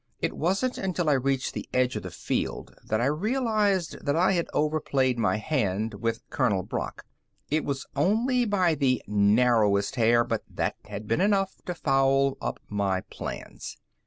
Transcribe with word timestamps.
It 0.19 0.33
wasn't 0.35 0.79
until 0.79 1.11
I 1.11 1.13
reached 1.13 1.53
the 1.53 1.69
edge 1.75 1.95
of 1.95 2.01
the 2.01 2.09
field 2.09 2.75
that 2.83 2.99
I 2.99 3.05
realized 3.05 4.03
that 4.03 4.15
I 4.15 4.31
had 4.31 4.47
over 4.51 4.79
played 4.79 5.19
my 5.19 5.37
hand 5.37 5.93
with 5.93 6.27
Colonel 6.31 6.63
Brock. 6.63 7.05
It 7.51 7.63
was 7.63 7.85
only 7.95 8.43
by 8.45 8.73
the 8.73 9.03
narrowest 9.07 9.97
hair, 9.97 10.23
but 10.23 10.41
that 10.49 10.75
had 10.85 11.07
been 11.07 11.21
enough 11.21 11.61
to 11.67 11.75
foul 11.75 12.35
up 12.41 12.57
my 12.67 13.01
plans. 13.11 13.77